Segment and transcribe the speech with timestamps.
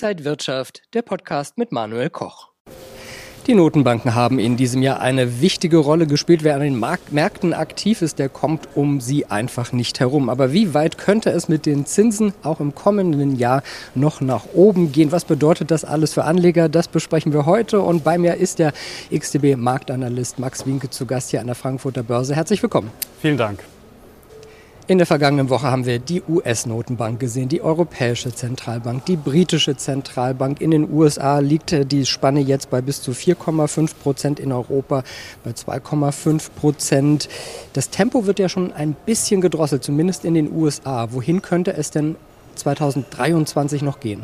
[0.00, 2.50] Inside Wirtschaft, der Podcast mit Manuel Koch.
[3.48, 6.44] Die Notenbanken haben in diesem Jahr eine wichtige Rolle gespielt.
[6.44, 10.28] Wer an den Mark Märkten aktiv ist, der kommt um sie einfach nicht herum.
[10.28, 13.64] Aber wie weit könnte es mit den Zinsen auch im kommenden Jahr
[13.96, 15.10] noch nach oben gehen?
[15.10, 16.68] Was bedeutet das alles für Anleger?
[16.68, 17.80] Das besprechen wir heute.
[17.80, 18.74] Und bei mir ist der
[19.12, 22.36] XTB-Marktanalyst Max Winke zu Gast hier an der Frankfurter Börse.
[22.36, 22.92] Herzlich willkommen.
[23.20, 23.64] Vielen Dank.
[24.88, 30.62] In der vergangenen Woche haben wir die US-Notenbank gesehen, die Europäische Zentralbank, die britische Zentralbank.
[30.62, 35.02] In den USA liegt die Spanne jetzt bei bis zu 4,5 Prozent, in Europa
[35.44, 37.28] bei 2,5 Prozent.
[37.74, 41.12] Das Tempo wird ja schon ein bisschen gedrosselt, zumindest in den USA.
[41.12, 42.16] Wohin könnte es denn
[42.54, 44.22] 2023 noch gehen?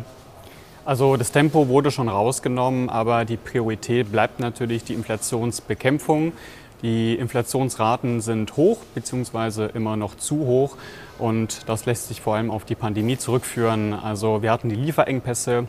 [0.87, 6.33] Also das Tempo wurde schon rausgenommen, aber die Priorität bleibt natürlich die Inflationsbekämpfung.
[6.83, 9.69] Die Inflationsraten sind hoch bzw.
[9.75, 10.77] immer noch zu hoch
[11.19, 13.95] und das lässt sich vor allem auf die Pandemie zurückführen.
[13.95, 15.67] Also wir hatten die Lieferengpässe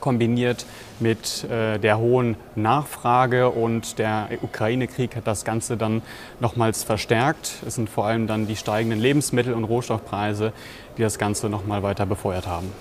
[0.00, 0.66] kombiniert
[1.00, 6.02] mit äh, der hohen Nachfrage und der Ukraine-Krieg hat das Ganze dann
[6.40, 7.54] nochmals verstärkt.
[7.66, 10.52] Es sind vor allem dann die steigenden Lebensmittel- und Rohstoffpreise,
[10.96, 12.72] die das Ganze nochmal weiter befeuert haben.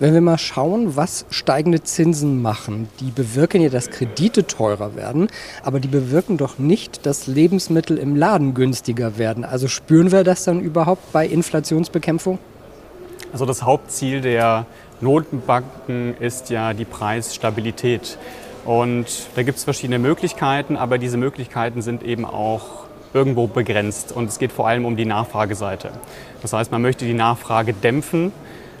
[0.00, 5.26] Wenn wir mal schauen, was steigende Zinsen machen, die bewirken ja, dass Kredite teurer werden,
[5.64, 9.44] aber die bewirken doch nicht, dass Lebensmittel im Laden günstiger werden.
[9.44, 12.38] Also spüren wir das dann überhaupt bei Inflationsbekämpfung?
[13.32, 14.66] Also das Hauptziel der
[15.00, 18.18] Notenbanken ist ja die Preisstabilität.
[18.64, 24.12] Und da gibt es verschiedene Möglichkeiten, aber diese Möglichkeiten sind eben auch irgendwo begrenzt.
[24.12, 25.90] Und es geht vor allem um die Nachfrageseite.
[26.42, 28.32] Das heißt, man möchte die Nachfrage dämpfen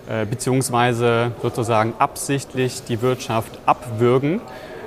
[0.08, 4.40] äh, beziehungsweise sozusagen absichtlich die Wirtschaft abwürgen,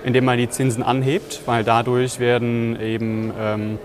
[0.03, 3.79] indem man die Zinsen anhebt, weil dadurch werden eben ähm,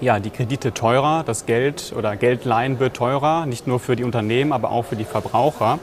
[0.00, 4.52] ja, die Kredite teurer, das Geld oder Geldleihen wird teurer, nicht nur für die Unternehmen,
[4.52, 5.78] aber auch für die Verbraucher.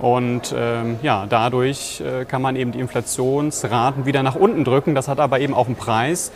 [0.00, 4.94] Und ähm, ja, dadurch äh, kann man eben die Inflationsraten wieder nach unten drücken.
[4.94, 6.32] Das hat aber eben auch einen Preis.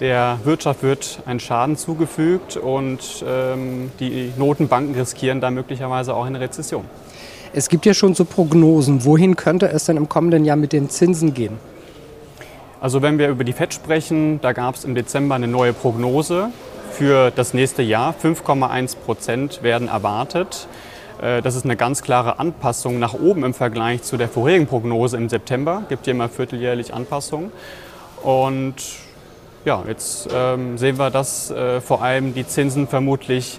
[0.00, 6.38] Der Wirtschaft wird ein Schaden zugefügt und ähm, die Notenbanken riskieren da möglicherweise auch eine
[6.38, 6.84] Rezession.
[7.52, 9.04] Es gibt ja schon so Prognosen.
[9.04, 11.58] Wohin könnte es denn im kommenden Jahr mit den Zinsen gehen?
[12.80, 16.50] Also wenn wir über die FED sprechen, da gab es im Dezember eine neue Prognose
[16.92, 18.14] für das nächste Jahr.
[18.22, 20.68] 5,1 Prozent werden erwartet.
[21.20, 25.16] Äh, das ist eine ganz klare Anpassung nach oben im Vergleich zu der vorherigen Prognose
[25.16, 25.82] im September.
[25.88, 27.50] Gibt ja immer vierteljährlich Anpassungen.
[28.22, 28.76] Und
[29.64, 33.58] ja, jetzt ähm, sehen wir, dass äh, vor allem die Zinsen vermutlich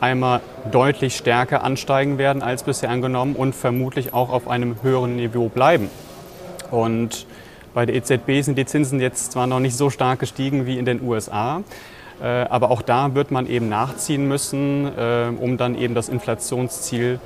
[0.00, 0.40] einmal
[0.72, 5.90] deutlich stärker ansteigen werden als bisher angenommen und vermutlich auch auf einem höheren Niveau bleiben.
[6.70, 7.26] Und
[7.74, 10.84] bei der EZB sind die Zinsen jetzt zwar noch nicht so stark gestiegen wie in
[10.84, 11.62] den USA,
[12.22, 17.18] äh, aber auch da wird man eben nachziehen müssen, äh, um dann eben das Inflationsziel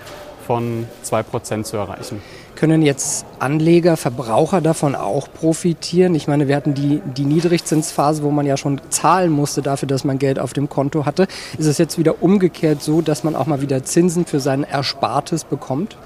[0.46, 2.22] von 2% zu erreichen.
[2.56, 6.14] Können jetzt Anleger, Verbraucher davon auch profitieren?
[6.14, 10.04] Ich meine, wir hatten die, die Niedrigzinsphase, wo man ja schon zahlen musste dafür, dass
[10.04, 11.28] man Geld auf dem Konto hatte.
[11.58, 15.44] Ist es jetzt wieder umgekehrt so, dass man auch mal wieder Zinsen für sein Erspartes
[15.44, 15.98] bekommt?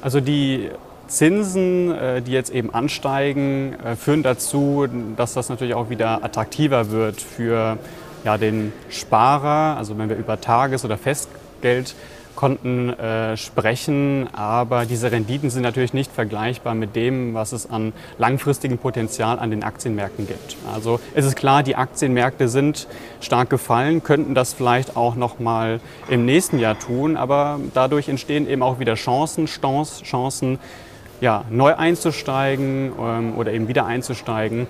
[0.00, 0.70] Also die
[1.12, 4.86] Zinsen, äh, die jetzt eben ansteigen, äh, führen dazu,
[5.16, 7.76] dass das natürlich auch wieder attraktiver wird für
[8.24, 9.76] ja, den Sparer.
[9.76, 11.94] Also wenn wir über Tages- oder Festgeld
[12.34, 17.92] Konten äh, sprechen, aber diese Renditen sind natürlich nicht vergleichbar mit dem, was es an
[18.16, 20.56] langfristigem Potenzial an den Aktienmärkten gibt.
[20.74, 22.88] Also es ist klar, die Aktienmärkte sind
[23.20, 28.48] stark gefallen, könnten das vielleicht auch noch mal im nächsten Jahr tun, aber dadurch entstehen
[28.48, 30.58] eben auch wieder Chancen, Chancen,
[31.22, 34.66] ja, neu einzusteigen ähm, oder eben wieder einzusteigen.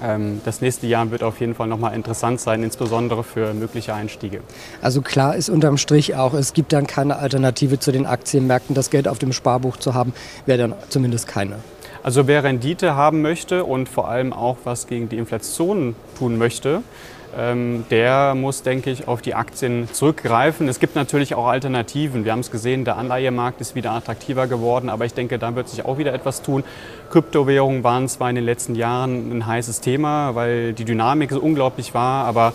[0.00, 4.40] Ähm, das nächste Jahr wird auf jeden Fall nochmal interessant sein, insbesondere für mögliche Einstiege.
[4.80, 8.74] Also klar ist unterm Strich auch, es gibt dann keine Alternative zu den Aktienmärkten.
[8.74, 10.14] Das Geld auf dem Sparbuch zu haben,
[10.46, 11.56] wäre dann zumindest keine.
[12.04, 16.82] Also wer Rendite haben möchte und vor allem auch was gegen die Inflation tun möchte,
[17.32, 20.66] der muss, denke ich, auf die Aktien zurückgreifen.
[20.68, 22.24] Es gibt natürlich auch Alternativen.
[22.24, 25.68] Wir haben es gesehen, der Anleihemarkt ist wieder attraktiver geworden, aber ich denke, da wird
[25.68, 26.64] sich auch wieder etwas tun.
[27.10, 31.94] Kryptowährungen waren zwar in den letzten Jahren ein heißes Thema, weil die Dynamik so unglaublich
[31.94, 32.52] war, aber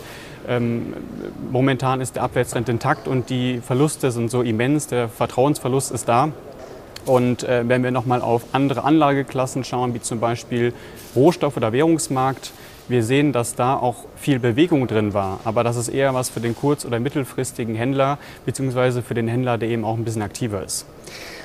[0.48, 0.94] ähm,
[1.50, 6.30] momentan ist der Abwärtstrend intakt und die Verluste sind so immens, der Vertrauensverlust ist da.
[7.04, 10.72] Und äh, wenn wir nochmal auf andere Anlageklassen schauen, wie zum Beispiel
[11.14, 12.52] Rohstoff- oder Währungsmarkt,
[12.88, 16.40] wir sehen, dass da auch viel Bewegung drin war, aber das ist eher was für
[16.40, 20.64] den kurz- oder mittelfristigen Händler, beziehungsweise für den Händler, der eben auch ein bisschen aktiver
[20.64, 20.86] ist.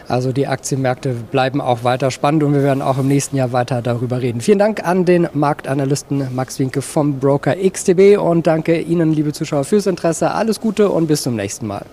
[0.07, 3.81] Also die Aktienmärkte bleiben auch weiter spannend und wir werden auch im nächsten Jahr weiter
[3.81, 4.41] darüber reden.
[4.41, 9.63] Vielen Dank an den Marktanalysten Max Winke vom Broker XTB und danke Ihnen, liebe Zuschauer,
[9.63, 10.31] fürs Interesse.
[10.31, 11.85] Alles Gute und bis zum nächsten Mal.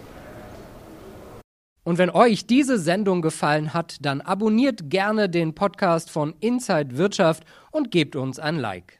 [1.84, 7.44] Und wenn euch diese Sendung gefallen hat, dann abonniert gerne den Podcast von Inside Wirtschaft
[7.70, 8.98] und gebt uns ein Like.